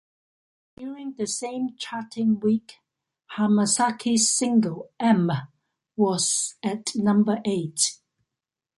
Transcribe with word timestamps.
During 0.77 1.13
the 1.13 1.27
same 1.27 1.75
charting 1.77 2.39
week, 2.39 2.79
Hamasaki's 3.37 4.33
single 4.33 4.89
"M" 4.99 5.29
was 5.95 6.55
at 6.63 6.95
number 6.95 7.39
eight. 7.45 7.99